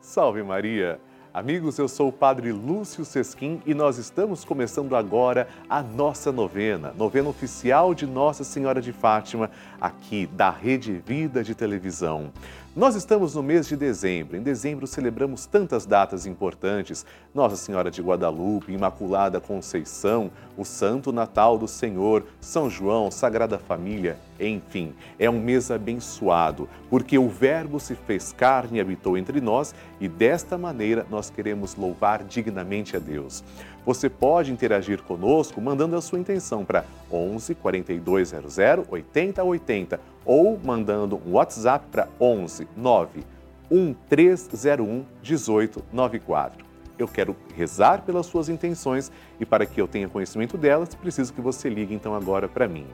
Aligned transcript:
Salve 0.00 0.42
Maria! 0.42 0.98
Amigos, 1.32 1.78
eu 1.78 1.86
sou 1.86 2.08
o 2.08 2.12
Padre 2.12 2.50
Lúcio 2.50 3.04
Sesquim 3.04 3.62
e 3.66 3.74
nós 3.74 3.98
estamos 3.98 4.44
começando 4.44 4.96
agora 4.96 5.46
a 5.68 5.82
nossa 5.82 6.32
novena, 6.32 6.92
novena 6.96 7.28
oficial 7.28 7.94
de 7.94 8.06
Nossa 8.06 8.42
Senhora 8.42 8.80
de 8.80 8.92
Fátima, 8.92 9.50
aqui 9.78 10.26
da 10.26 10.48
Rede 10.50 10.94
Vida 11.06 11.44
de 11.44 11.54
Televisão. 11.54 12.32
Nós 12.74 12.94
estamos 12.94 13.34
no 13.34 13.42
mês 13.42 13.66
de 13.66 13.74
dezembro. 13.74 14.36
Em 14.36 14.42
dezembro 14.42 14.86
celebramos 14.86 15.44
tantas 15.44 15.84
datas 15.84 16.24
importantes: 16.24 17.04
Nossa 17.34 17.56
Senhora 17.56 17.90
de 17.90 18.00
Guadalupe, 18.00 18.72
Imaculada 18.72 19.40
Conceição, 19.40 20.30
o 20.56 20.64
Santo 20.64 21.10
Natal 21.10 21.58
do 21.58 21.66
Senhor, 21.66 22.24
São 22.40 22.70
João, 22.70 23.10
Sagrada 23.10 23.58
Família, 23.58 24.18
enfim, 24.38 24.94
é 25.18 25.28
um 25.28 25.40
mês 25.40 25.68
abençoado, 25.68 26.68
porque 26.88 27.18
o 27.18 27.28
Verbo 27.28 27.80
se 27.80 27.96
fez 27.96 28.32
carne 28.32 28.78
e 28.78 28.80
habitou 28.80 29.18
entre 29.18 29.40
nós 29.40 29.74
e 30.00 30.06
desta 30.08 30.56
maneira 30.56 31.04
nós 31.10 31.28
queremos 31.28 31.74
louvar 31.74 32.22
dignamente 32.22 32.96
a 32.96 33.00
Deus. 33.00 33.42
Você 33.84 34.08
pode 34.08 34.52
interagir 34.52 35.02
conosco 35.02 35.60
mandando 35.60 35.96
a 35.96 36.00
sua 36.00 36.18
intenção 36.20 36.64
para 36.64 36.84
11 37.10 37.54
4200 37.56 38.58
8080 38.88 40.00
ou 40.30 40.56
mandando 40.62 41.20
um 41.26 41.32
WhatsApp 41.32 41.86
para 41.90 42.08
11 42.20 42.68
9 42.76 43.24
1301 43.68 45.04
1894. 45.24 46.64
Eu 46.96 47.08
quero 47.08 47.34
rezar 47.56 48.02
pelas 48.02 48.26
suas 48.26 48.48
intenções 48.48 49.10
e 49.40 49.44
para 49.44 49.66
que 49.66 49.80
eu 49.80 49.88
tenha 49.88 50.08
conhecimento 50.08 50.56
delas, 50.56 50.94
preciso 50.94 51.32
que 51.32 51.40
você 51.40 51.68
ligue 51.68 51.96
então 51.96 52.14
agora 52.14 52.46
para 52.48 52.68
mim. 52.68 52.86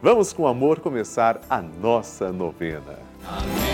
Vamos 0.00 0.32
com 0.32 0.46
amor 0.46 0.78
começar 0.78 1.40
a 1.50 1.60
nossa 1.60 2.30
novena. 2.30 3.00
Amém, 3.26 3.73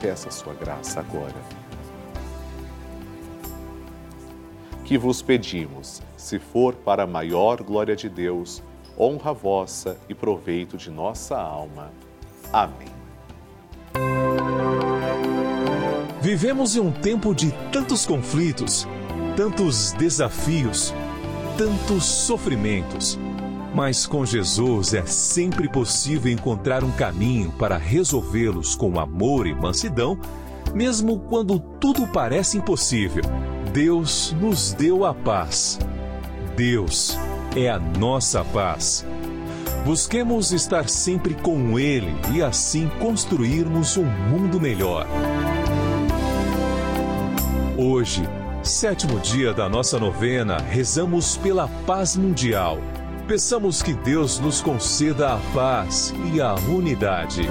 Peça 0.00 0.30
sua 0.30 0.54
graça 0.54 1.00
agora. 1.00 1.34
Que 4.84 4.96
vos 4.96 5.22
pedimos, 5.22 6.02
se 6.16 6.38
for 6.38 6.74
para 6.74 7.04
a 7.04 7.06
maior 7.06 7.62
glória 7.62 7.96
de 7.96 8.08
Deus, 8.08 8.62
honra 8.98 9.32
vossa 9.32 9.98
e 10.08 10.14
proveito 10.14 10.76
de 10.76 10.90
nossa 10.90 11.36
alma. 11.36 11.90
Amém. 12.52 12.88
Vivemos 16.20 16.76
em 16.76 16.80
um 16.80 16.92
tempo 16.92 17.34
de 17.34 17.52
tantos 17.72 18.06
conflitos, 18.06 18.86
tantos 19.36 19.92
desafios, 19.92 20.92
tantos 21.56 22.04
sofrimentos 22.04 23.18
Mas 23.76 24.06
com 24.06 24.24
Jesus 24.24 24.94
é 24.94 25.04
sempre 25.04 25.68
possível 25.68 26.32
encontrar 26.32 26.82
um 26.82 26.90
caminho 26.90 27.52
para 27.58 27.76
resolvê-los 27.76 28.74
com 28.74 28.98
amor 28.98 29.46
e 29.46 29.54
mansidão, 29.54 30.18
mesmo 30.74 31.18
quando 31.18 31.58
tudo 31.58 32.06
parece 32.06 32.56
impossível. 32.56 33.22
Deus 33.74 34.34
nos 34.40 34.72
deu 34.72 35.04
a 35.04 35.12
paz. 35.12 35.78
Deus 36.56 37.18
é 37.54 37.68
a 37.68 37.78
nossa 37.78 38.42
paz. 38.42 39.04
Busquemos 39.84 40.52
estar 40.52 40.88
sempre 40.88 41.34
com 41.34 41.78
Ele 41.78 42.16
e 42.32 42.42
assim 42.42 42.90
construirmos 42.98 43.98
um 43.98 44.06
mundo 44.06 44.58
melhor. 44.58 45.06
Hoje, 47.76 48.22
sétimo 48.62 49.20
dia 49.20 49.52
da 49.52 49.68
nossa 49.68 49.98
novena, 49.98 50.56
rezamos 50.56 51.36
pela 51.36 51.68
paz 51.86 52.16
mundial. 52.16 52.78
Peçamos 53.26 53.82
que 53.82 53.92
Deus 53.92 54.38
nos 54.38 54.60
conceda 54.60 55.34
a 55.34 55.40
paz 55.52 56.14
e 56.32 56.40
a 56.40 56.54
unidade. 56.54 57.42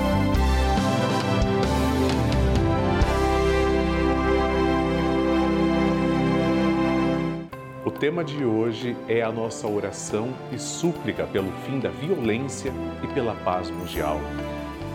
O 7.84 7.92
tema 7.92 8.24
de 8.24 8.46
hoje 8.46 8.96
é 9.10 9.22
a 9.22 9.34
nossa 9.34 9.68
oração 9.68 10.30
e 10.50 10.58
súplica 10.58 11.26
pelo 11.26 11.52
fim 11.66 11.78
da 11.78 11.90
violência 11.90 12.72
e 13.04 13.08
pela 13.08 13.36
paz 13.44 13.70
mundial. 13.70 14.22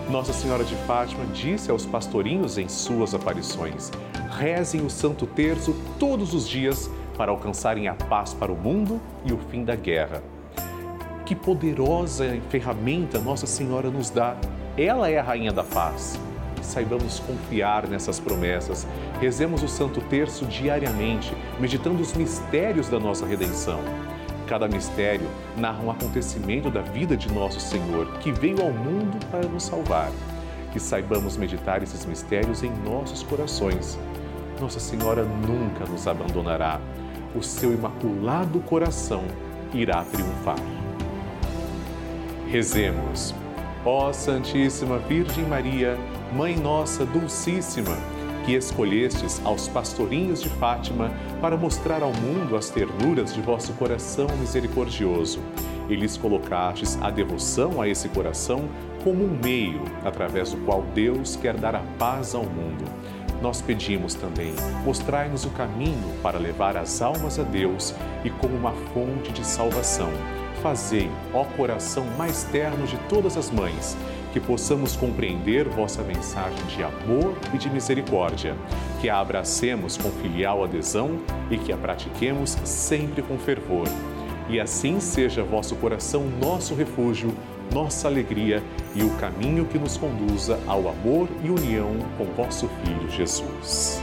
Nossa 0.09 0.33
Senhora 0.33 0.65
de 0.65 0.75
Fátima 0.87 1.27
disse 1.27 1.71
aos 1.71 1.85
pastorinhos 1.85 2.57
em 2.57 2.71
suas 2.71 3.15
aparições: 3.15 3.91
rezem 4.31 4.81
o 4.81 4.89
Santo 4.89 5.27
Terço 5.27 5.77
todos 5.99 6.33
os 6.33 6.49
dias 6.49 6.91
para 7.19 7.31
alcançarem 7.31 7.87
a 7.87 7.93
paz 7.95 8.33
para 8.33 8.51
o 8.51 8.57
mundo 8.57 8.99
e 9.27 9.33
o 9.35 9.37
fim 9.51 9.63
da 9.63 9.77
guerra. 9.77 10.23
Que 11.31 11.37
poderosa 11.37 12.41
ferramenta 12.49 13.21
Nossa 13.21 13.47
Senhora 13.47 13.89
nos 13.89 14.11
dá! 14.11 14.37
Ela 14.77 15.09
é 15.09 15.17
a 15.17 15.23
Rainha 15.23 15.53
da 15.53 15.63
Paz 15.63 16.19
saibamos 16.61 17.21
confiar 17.21 17.87
nessas 17.87 18.19
promessas. 18.19 18.85
Rezemos 19.21 19.63
o 19.63 19.69
Santo 19.69 20.01
Terço 20.01 20.45
diariamente, 20.47 21.33
meditando 21.61 22.03
os 22.03 22.15
mistérios 22.15 22.89
da 22.89 22.99
nossa 22.99 23.25
redenção. 23.27 23.79
Cada 24.49 24.67
mistério 24.67 25.27
narra 25.57 25.81
um 25.83 25.91
acontecimento 25.91 26.69
da 26.69 26.81
vida 26.81 27.17
de 27.17 27.33
nosso 27.33 27.61
Senhor, 27.61 28.19
que 28.19 28.33
veio 28.33 28.61
ao 28.61 28.73
mundo 28.73 29.25
para 29.31 29.47
nos 29.49 29.63
salvar. 29.63 30.11
Que 30.73 30.81
saibamos 30.81 31.37
meditar 31.37 31.81
esses 31.81 32.05
mistérios 32.07 32.65
em 32.65 32.73
nossos 32.85 33.23
corações. 33.23 33.97
Nossa 34.61 34.81
Senhora 34.81 35.25
nunca 35.25 35.85
nos 35.87 36.09
abandonará. 36.09 36.81
O 37.37 37.43
seu 37.43 37.73
imaculado 37.73 38.59
coração 38.63 39.23
irá 39.73 40.05
triunfar. 40.05 40.59
Rezemos. 42.51 43.33
Ó 43.85 44.13
Santíssima 44.13 44.99
Virgem 44.99 45.45
Maria, 45.45 45.97
Mãe 46.35 46.57
Nossa 46.57 47.07
Dulcíssima, 47.07 47.97
que 48.45 48.55
escolhestes 48.55 49.41
aos 49.45 49.69
pastorinhos 49.69 50.43
de 50.43 50.49
Fátima 50.49 51.13
para 51.41 51.57
mostrar 51.57 52.03
ao 52.03 52.13
mundo 52.13 52.57
as 52.57 52.69
ternuras 52.69 53.33
de 53.33 53.41
vosso 53.41 53.73
coração 53.75 54.27
misericordioso. 54.41 55.39
E 55.89 55.95
lhes 55.95 56.17
colocastes 56.17 57.01
a 57.01 57.09
devoção 57.09 57.81
a 57.81 57.87
esse 57.87 58.09
coração 58.09 58.69
como 59.05 59.25
um 59.25 59.39
meio 59.41 59.85
através 60.05 60.51
do 60.51 60.57
qual 60.65 60.83
Deus 60.93 61.37
quer 61.37 61.57
dar 61.57 61.77
a 61.77 61.83
paz 62.01 62.35
ao 62.35 62.43
mundo. 62.43 62.85
Nós 63.41 63.63
pedimos 63.63 64.15
também, 64.15 64.55
mostrai-nos 64.85 65.45
o 65.45 65.51
caminho 65.51 66.19
para 66.21 66.37
levar 66.37 66.77
as 66.77 67.01
almas 67.01 67.39
a 67.39 67.45
Deus 67.45 67.95
e 68.25 68.31
como 68.31 68.57
uma 68.57 68.73
fonte 68.93 69.31
de 69.31 69.47
salvação. 69.47 70.11
Fazei, 70.63 71.11
ó 71.33 71.45
coração 71.45 72.05
mais 72.19 72.45
terno 72.45 72.87
de 72.87 72.99
todas 73.09 73.37
as 73.39 73.51
mães, 73.51 73.97
que 74.31 74.39
possamos 74.39 74.95
compreender 74.95 75.67
vossa 75.67 76.03
mensagem 76.03 76.63
de 76.67 76.83
amor 76.83 77.35
e 77.55 77.59
de 77.59 77.71
misericórdia, 77.71 78.55
que 79.01 79.09
a 79.09 79.19
abracemos 79.19 79.97
com 79.97 80.11
filial 80.11 80.63
adesão 80.63 81.19
e 81.51 81.57
que 81.57 81.73
a 81.73 81.79
pratiquemos 81.79 82.59
sempre 82.63 83.23
com 83.23 83.39
fervor. 83.39 83.89
E 84.51 84.61
assim 84.61 85.01
seja 85.01 85.43
vosso 85.43 85.75
coração 85.77 86.25
nosso 86.41 86.75
refúgio, 86.75 87.35
nossa 87.73 88.07
alegria 88.07 88.63
e 88.95 89.03
o 89.03 89.11
caminho 89.17 89.65
que 89.65 89.79
nos 89.79 89.97
conduza 89.97 90.59
ao 90.67 90.89
amor 90.89 91.27
e 91.43 91.49
união 91.49 91.97
com 92.19 92.25
vosso 92.37 92.69
Filho 92.85 93.09
Jesus. 93.11 94.03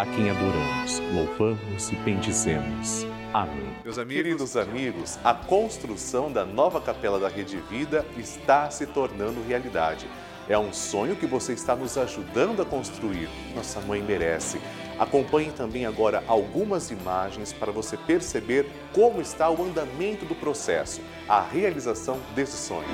a 0.00 0.06
quem 0.06 0.30
adoramos, 0.30 1.00
louvamos 1.14 1.90
e 1.90 1.96
bendizemos. 1.96 3.06
Amém. 3.32 3.74
Meus 3.84 3.98
amigos, 3.98 4.22
queridos 4.22 4.56
amigos, 4.56 5.18
a 5.22 5.34
construção 5.34 6.30
da 6.30 6.44
nova 6.44 6.80
capela 6.80 7.18
da 7.18 7.28
Rede 7.28 7.58
Vida 7.70 8.04
está 8.16 8.70
se 8.70 8.86
tornando 8.86 9.42
realidade. 9.46 10.06
É 10.48 10.58
um 10.58 10.72
sonho 10.72 11.14
que 11.14 11.26
você 11.26 11.52
está 11.52 11.76
nos 11.76 11.96
ajudando 11.96 12.62
a 12.62 12.64
construir. 12.64 13.28
Nossa 13.54 13.80
mãe 13.80 14.02
merece. 14.02 14.60
Acompanhe 14.98 15.52
também 15.52 15.86
agora 15.86 16.22
algumas 16.26 16.90
imagens 16.90 17.52
para 17.52 17.70
você 17.70 17.96
perceber 17.96 18.66
como 18.92 19.20
está 19.20 19.50
o 19.50 19.62
andamento 19.62 20.24
do 20.24 20.34
processo, 20.34 21.00
a 21.28 21.40
realização 21.40 22.18
desse 22.34 22.56
sonho. 22.56 22.88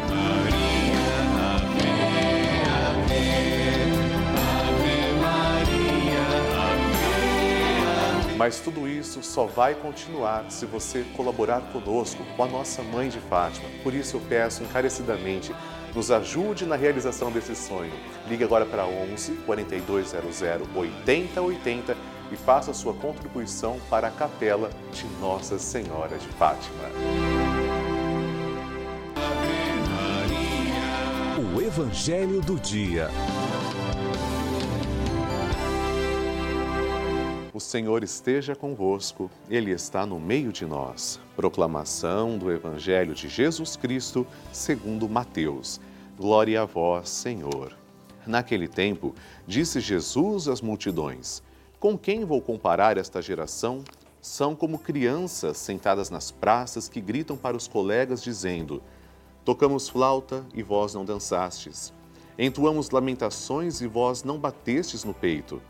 Mas 8.38 8.60
tudo 8.60 8.86
isso 8.86 9.20
só 9.20 9.46
vai 9.46 9.74
continuar 9.74 10.48
se 10.48 10.64
você 10.64 11.04
colaborar 11.16 11.60
conosco, 11.72 12.24
com 12.36 12.44
a 12.44 12.46
nossa 12.46 12.84
Mãe 12.84 13.08
de 13.08 13.18
Fátima. 13.18 13.68
Por 13.82 13.92
isso 13.92 14.16
eu 14.16 14.20
peço 14.20 14.62
encarecidamente, 14.62 15.52
nos 15.92 16.12
ajude 16.12 16.64
na 16.64 16.76
realização 16.76 17.32
desse 17.32 17.56
sonho. 17.56 17.92
Ligue 18.28 18.44
agora 18.44 18.64
para 18.64 18.86
11 18.86 19.32
4200 19.44 20.40
8080 20.72 21.96
e 22.30 22.36
faça 22.36 22.72
sua 22.72 22.94
contribuição 22.94 23.80
para 23.90 24.06
a 24.06 24.10
capela 24.12 24.70
de 24.92 25.04
Nossa 25.20 25.58
Senhora 25.58 26.16
de 26.16 26.28
Fátima. 26.28 26.84
O 31.56 31.60
Evangelho 31.60 32.40
do 32.40 32.54
Dia. 32.54 33.10
O 37.58 37.60
Senhor 37.60 38.04
esteja 38.04 38.54
convosco, 38.54 39.28
Ele 39.50 39.72
está 39.72 40.06
no 40.06 40.20
meio 40.20 40.52
de 40.52 40.64
nós. 40.64 41.18
Proclamação 41.34 42.38
do 42.38 42.52
Evangelho 42.52 43.16
de 43.16 43.28
Jesus 43.28 43.74
Cristo, 43.74 44.24
segundo 44.52 45.08
Mateus. 45.08 45.80
Glória 46.16 46.62
a 46.62 46.64
vós, 46.64 47.08
Senhor. 47.08 47.76
Naquele 48.24 48.68
tempo, 48.68 49.12
disse 49.44 49.80
Jesus 49.80 50.46
às 50.46 50.60
multidões: 50.60 51.42
Com 51.80 51.98
quem 51.98 52.24
vou 52.24 52.40
comparar 52.40 52.96
esta 52.96 53.20
geração? 53.20 53.82
São 54.22 54.54
como 54.54 54.78
crianças 54.78 55.56
sentadas 55.56 56.10
nas 56.10 56.30
praças 56.30 56.88
que 56.88 57.00
gritam 57.00 57.36
para 57.36 57.56
os 57.56 57.66
colegas, 57.66 58.22
dizendo: 58.22 58.80
Tocamos 59.44 59.88
flauta 59.88 60.46
e 60.54 60.62
vós 60.62 60.94
não 60.94 61.04
dançastes. 61.04 61.92
Entoamos 62.38 62.90
lamentações 62.90 63.80
e 63.80 63.88
vós 63.88 64.22
não 64.22 64.38
batestes 64.38 65.02
no 65.02 65.12
peito. 65.12 65.60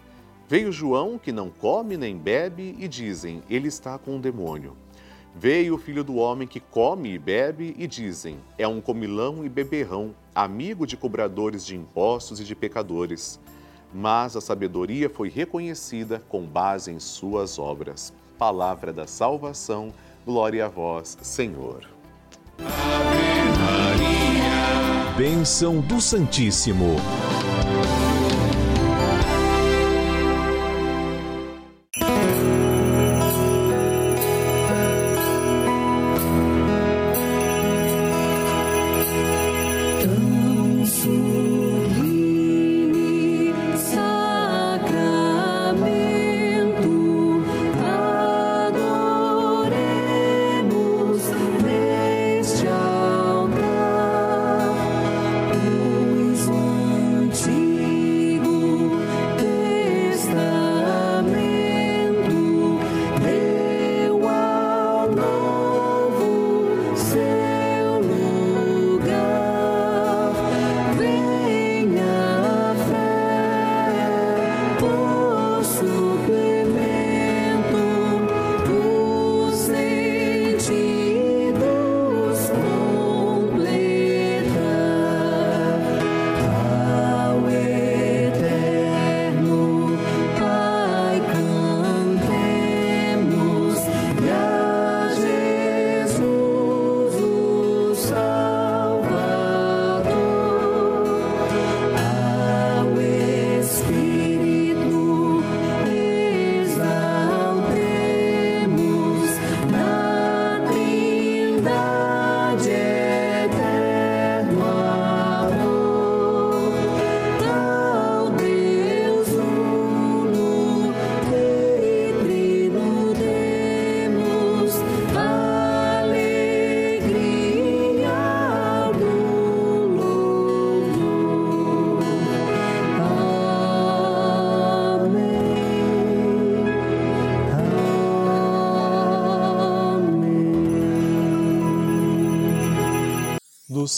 Veio 0.49 0.73
João, 0.73 1.19
que 1.19 1.31
não 1.31 1.51
come 1.51 1.99
nem 1.99 2.17
bebe, 2.17 2.75
e 2.79 2.89
dizem: 2.89 3.43
Ele 3.51 3.69
está 3.69 3.99
com 3.99 4.17
um 4.17 4.21
demônio. 4.21 4.75
Veio 5.35 5.75
o 5.75 5.79
filho 5.79 6.03
do 6.03 6.17
homem 6.17 6.49
que 6.49 6.59
come 6.59 7.13
e 7.13 7.19
bebe, 7.19 7.75
e 7.79 7.87
dizem: 7.87 8.39
é 8.57 8.67
um 8.67 8.81
comilão 8.81 9.45
e 9.45 9.49
beberrão, 9.49 10.15
amigo 10.35 10.87
de 10.87 10.97
cobradores 10.97 11.67
de 11.67 11.77
impostos 11.77 12.41
e 12.41 12.45
de 12.45 12.55
pecadores. 12.55 13.39
Mas 13.93 14.37
a 14.37 14.41
sabedoria 14.41 15.09
foi 15.11 15.29
reconhecida 15.29 16.23
com 16.29 16.47
base 16.47 16.91
em 16.91 16.99
suas 16.99 17.59
obras. 17.59 18.13
Palavra 18.39 18.93
da 18.93 19.07
salvação, 19.07 19.93
glória 20.25 20.65
a 20.65 20.69
vós, 20.69 21.19
Senhor. 21.21 21.87
Ave 22.59 23.59
Maria. 23.59 25.15
Bênção 25.17 25.81
do 25.81 26.01
Santíssimo. 26.01 26.97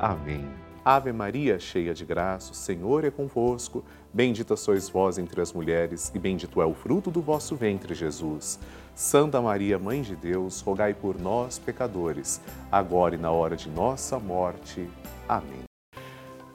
Amém. 0.00 0.48
Ave 0.82 1.12
Maria, 1.12 1.58
cheia 1.58 1.92
de 1.92 2.06
graça, 2.06 2.52
o 2.52 2.54
Senhor 2.54 3.04
é 3.04 3.10
convosco. 3.10 3.84
Bendita 4.14 4.56
sois 4.56 4.88
vós 4.88 5.18
entre 5.18 5.42
as 5.42 5.52
mulheres, 5.52 6.10
e 6.14 6.18
bendito 6.18 6.62
é 6.62 6.64
o 6.64 6.72
fruto 6.72 7.10
do 7.10 7.20
vosso 7.20 7.54
ventre, 7.54 7.94
Jesus. 7.94 8.58
Santa 8.94 9.42
Maria, 9.42 9.78
Mãe 9.78 10.00
de 10.00 10.16
Deus, 10.16 10.62
rogai 10.62 10.94
por 10.94 11.20
nós, 11.20 11.58
pecadores, 11.58 12.40
agora 12.72 13.14
e 13.14 13.18
na 13.18 13.30
hora 13.30 13.54
de 13.56 13.68
nossa 13.68 14.18
morte. 14.18 14.88
Amém. 15.28 15.64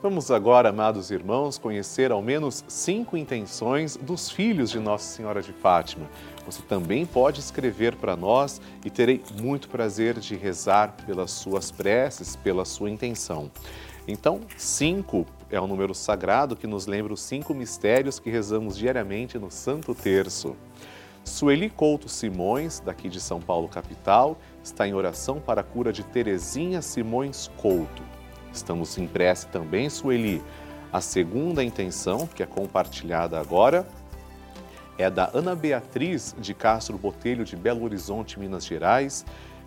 Vamos 0.01 0.31
agora, 0.31 0.69
amados 0.69 1.11
irmãos, 1.11 1.59
conhecer 1.59 2.11
ao 2.11 2.23
menos 2.23 2.65
cinco 2.67 3.15
intenções 3.15 3.95
dos 3.95 4.29
filhos 4.29 4.71
de 4.71 4.79
Nossa 4.79 5.05
Senhora 5.05 5.41
de 5.41 5.53
Fátima. 5.53 6.07
Você 6.45 6.61
também 6.61 7.05
pode 7.05 7.39
escrever 7.39 7.95
para 7.95 8.15
nós 8.15 8.61
e 8.83 8.89
terei 8.89 9.23
muito 9.41 9.67
prazer 9.67 10.19
de 10.19 10.35
rezar 10.35 10.95
pelas 11.05 11.31
suas 11.31 11.71
preces, 11.71 12.35
pela 12.35 12.63
sua 12.65 12.89
intenção. 12.89 13.51
Então, 14.07 14.41
cinco 14.55 15.25
é 15.49 15.59
um 15.59 15.65
número 15.65 15.95
sagrado 15.95 16.55
que 16.55 16.67
nos 16.67 16.85
lembra 16.85 17.13
os 17.13 17.21
cinco 17.21 17.53
mistérios 17.53 18.19
que 18.19 18.29
rezamos 18.29 18.77
diariamente 18.77 19.39
no 19.39 19.49
Santo 19.49 19.95
Terço. 19.95 20.55
Sueli 21.23 21.71
Couto 21.71 22.07
Simões, 22.07 22.79
daqui 22.79 23.09
de 23.09 23.19
São 23.19 23.41
Paulo, 23.41 23.67
capital, 23.67 24.37
está 24.63 24.87
em 24.87 24.93
oração 24.93 25.39
para 25.39 25.61
a 25.61 25.63
cura 25.63 25.91
de 25.91 26.03
Terezinha 26.03 26.83
Simões 26.83 27.49
Couto. 27.57 28.03
Estamos 28.53 28.95
em 28.99 29.07
prece 29.07 29.47
também, 29.47 29.89
Sueli. 29.89 30.43
A 30.93 31.01
segunda 31.01 31.63
intenção, 31.63 32.27
que 32.27 32.43
é 32.43 32.45
compartilhada 32.45 33.39
agora, 33.39 33.87
é 34.97 35.09
da 35.09 35.29
Ana 35.33 35.55
Beatriz 35.55 36.35
de 36.39 36.53
Castro 36.53 36.97
Botelho, 36.97 37.43
de 37.43 37.55
Belo 37.55 37.83
Horizonte, 37.83 38.39
Minas 38.39 38.65
Gerais, 38.65 39.25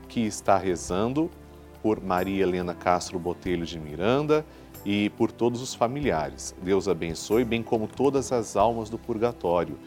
que 0.08 0.20
está 0.20 0.56
rezando 0.56 1.30
por 1.82 2.02
Maria 2.02 2.42
Helena 2.42 2.74
Castro 2.74 3.18
Botelho 3.18 3.64
de 3.64 3.78
Miranda 3.78 4.44
e 4.84 5.10
por 5.10 5.30
todos 5.30 5.60
os 5.60 5.74
familiares. 5.74 6.54
Deus 6.62 6.88
abençoe, 6.88 7.44
bem 7.44 7.62
como 7.62 7.86
todas 7.86 8.32
as 8.32 8.56
almas 8.56 8.88
do 8.88 8.98
purgatório. 8.98 9.78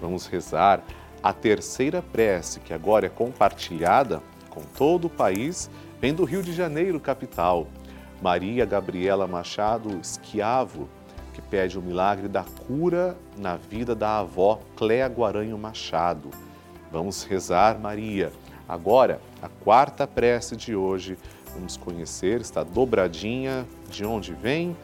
Vamos 0.00 0.26
rezar 0.26 0.82
a 1.22 1.32
terceira 1.32 2.02
prece, 2.02 2.60
que 2.60 2.72
agora 2.72 3.06
é 3.06 3.10
compartilhada 3.10 4.22
com 4.48 4.62
todo 4.76 5.06
o 5.06 5.10
país, 5.10 5.70
vem 6.00 6.14
do 6.14 6.24
Rio 6.24 6.42
de 6.42 6.52
Janeiro, 6.52 6.98
capital. 6.98 7.66
Maria 8.22 8.66
Gabriela 8.66 9.26
Machado 9.26 9.98
Esquiavo, 9.98 10.88
que 11.40 11.48
pede 11.48 11.78
o 11.78 11.82
milagre 11.82 12.28
da 12.28 12.44
cura 12.66 13.16
na 13.36 13.56
vida 13.56 13.94
da 13.94 14.18
avó 14.18 14.60
Cléa 14.76 15.08
Guaranho 15.08 15.56
Machado. 15.56 16.30
Vamos 16.92 17.24
rezar, 17.24 17.78
Maria. 17.78 18.30
Agora, 18.68 19.20
a 19.42 19.48
quarta 19.48 20.06
prece 20.06 20.54
de 20.54 20.76
hoje, 20.76 21.16
vamos 21.54 21.76
conhecer, 21.76 22.40
está 22.40 22.62
dobradinha, 22.62 23.66
de 23.88 24.04
onde 24.04 24.34
vem? 24.34 24.76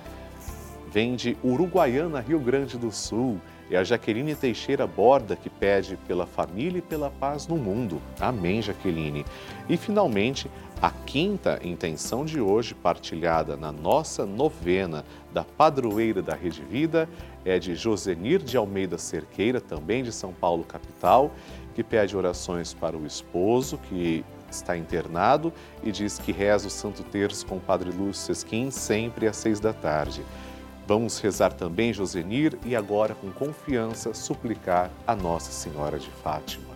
Vem 0.90 1.14
de 1.14 1.37
Uruguaiana, 1.45 2.21
Rio 2.21 2.40
Grande 2.40 2.79
do 2.79 2.90
Sul. 2.90 3.38
É 3.71 3.77
a 3.77 3.85
Jaqueline 3.85 4.35
Teixeira 4.35 4.87
Borda 4.87 5.35
que 5.35 5.51
pede 5.51 5.99
pela 6.07 6.25
família 6.27 6.79
e 6.79 6.83
pela 6.83 7.11
paz 7.11 7.49
no 7.49 7.57
mundo. 7.57 8.01
Amém, 8.21 8.62
Jaqueline. 8.62 9.25
E 9.69 9.77
finalmente, 9.77 10.49
a 10.81 10.91
quinta 10.91 11.59
intenção 11.62 12.25
de 12.25 12.41
hoje, 12.41 12.75
partilhada 12.75 13.57
na 13.57 13.73
nossa 13.73 14.27
novena 14.27 15.05
da 15.33 15.43
padroeira 15.43 16.21
da 16.21 16.35
Rede 16.35 16.62
Vida, 16.62 17.09
é 17.45 17.59
de 17.59 17.75
Josenir 17.75 18.43
de 18.43 18.57
Almeida 18.57 18.99
Cerqueira, 18.99 19.61
também 19.61 20.03
de 20.03 20.12
São 20.12 20.33
Paulo, 20.33 20.65
capital, 20.65 21.31
que 21.75 21.83
pede 21.83 22.17
orações 22.17 22.75
para 22.75 22.97
o 22.97 23.07
esposo 23.07 23.79
que 23.79 24.25
está 24.51 24.77
internado 24.77 25.53
e 25.83 25.91
diz 25.91 26.19
que 26.19 26.33
reza 26.33 26.69
o 26.69 26.71
Santo 26.71 27.03
Terço 27.03 27.47
com 27.47 27.57
o 27.57 27.61
Padre 27.61 27.91
Lúcio 27.91 28.35
Sesquim 28.35 28.71
sempre 28.71 29.27
às 29.27 29.37
seis 29.37 29.59
da 29.59 29.73
tarde. 29.73 30.23
Vamos 30.87 31.19
rezar 31.19 31.53
também, 31.53 31.93
Josenir, 31.93 32.57
e 32.65 32.77
agora, 32.77 33.15
com 33.15 33.31
confiança, 33.33 34.15
suplicar 34.15 34.91
a 35.07 35.17
Nossa 35.17 35.51
Senhora 35.51 35.99
de 35.99 36.11
Fátima. 36.11 36.76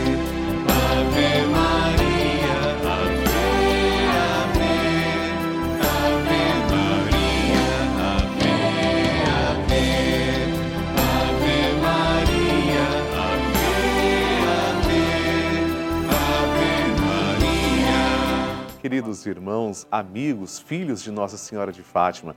Queridos 18.91 19.25
irmãos, 19.25 19.87
amigos, 19.89 20.59
filhos 20.59 21.01
de 21.01 21.11
Nossa 21.11 21.37
Senhora 21.37 21.71
de 21.71 21.81
Fátima. 21.81 22.35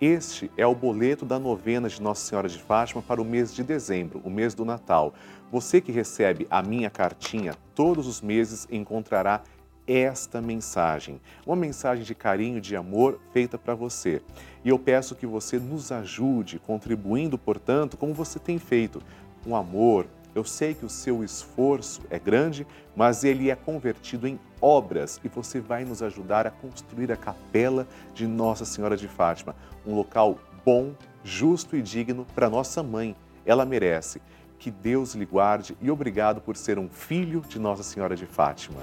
Este 0.00 0.48
é 0.56 0.64
o 0.64 0.72
boleto 0.72 1.24
da 1.24 1.36
novena 1.36 1.88
de 1.88 2.00
Nossa 2.00 2.24
Senhora 2.24 2.48
de 2.48 2.60
Fátima 2.60 3.02
para 3.02 3.20
o 3.20 3.24
mês 3.24 3.52
de 3.52 3.64
dezembro, 3.64 4.22
o 4.22 4.30
mês 4.30 4.54
do 4.54 4.64
Natal. 4.64 5.12
Você 5.50 5.80
que 5.80 5.90
recebe 5.90 6.46
a 6.48 6.62
minha 6.62 6.88
cartinha 6.90 7.56
todos 7.74 8.06
os 8.06 8.20
meses 8.20 8.68
encontrará 8.70 9.42
esta 9.84 10.40
mensagem, 10.40 11.20
uma 11.44 11.56
mensagem 11.56 12.04
de 12.04 12.14
carinho, 12.14 12.60
de 12.60 12.76
amor 12.76 13.18
feita 13.32 13.58
para 13.58 13.74
você. 13.74 14.22
E 14.64 14.68
eu 14.68 14.78
peço 14.78 15.16
que 15.16 15.26
você 15.26 15.58
nos 15.58 15.90
ajude, 15.90 16.60
contribuindo, 16.60 17.36
portanto, 17.36 17.96
como 17.96 18.14
você 18.14 18.38
tem 18.38 18.60
feito, 18.60 19.02
com 19.42 19.56
amor, 19.56 20.06
eu 20.36 20.44
sei 20.44 20.74
que 20.74 20.84
o 20.84 20.88
seu 20.88 21.24
esforço 21.24 22.02
é 22.10 22.18
grande, 22.18 22.66
mas 22.94 23.24
ele 23.24 23.50
é 23.50 23.56
convertido 23.56 24.28
em 24.28 24.38
obras 24.60 25.18
e 25.24 25.28
você 25.28 25.60
vai 25.60 25.82
nos 25.82 26.02
ajudar 26.02 26.46
a 26.46 26.50
construir 26.50 27.10
a 27.10 27.16
capela 27.16 27.88
de 28.12 28.26
Nossa 28.26 28.66
Senhora 28.66 28.98
de 28.98 29.08
Fátima, 29.08 29.56
um 29.86 29.94
local 29.94 30.38
bom, 30.62 30.92
justo 31.24 31.74
e 31.74 31.80
digno 31.80 32.26
para 32.34 32.50
nossa 32.50 32.82
mãe. 32.82 33.16
Ela 33.46 33.64
merece. 33.64 34.20
Que 34.58 34.70
Deus 34.70 35.14
lhe 35.14 35.24
guarde 35.24 35.76
e 35.80 35.90
obrigado 35.90 36.40
por 36.40 36.56
ser 36.56 36.78
um 36.78 36.88
filho 36.88 37.42
de 37.48 37.58
Nossa 37.58 37.82
Senhora 37.82 38.14
de 38.14 38.26
Fátima. 38.26 38.82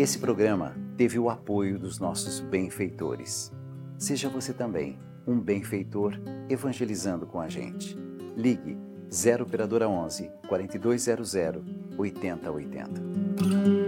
Esse 0.00 0.18
programa 0.18 0.74
teve 0.96 1.18
o 1.18 1.28
apoio 1.28 1.78
dos 1.78 1.98
nossos 1.98 2.40
benfeitores. 2.40 3.52
Seja 3.98 4.30
você 4.30 4.50
também 4.50 4.98
um 5.26 5.38
benfeitor 5.38 6.18
evangelizando 6.48 7.26
com 7.26 7.38
a 7.38 7.50
gente. 7.50 7.94
Ligue 8.34 8.78
0 9.12 9.44
operadora 9.44 9.86
11 9.90 10.30
4200 10.48 11.34
8080. 11.98 13.79